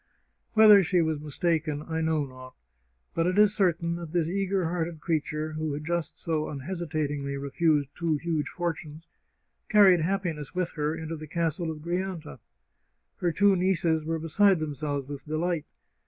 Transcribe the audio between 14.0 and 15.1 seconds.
were beside themselves